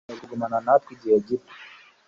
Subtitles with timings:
[0.03, 1.53] Yiyemeje kugumana natwe igihe gito.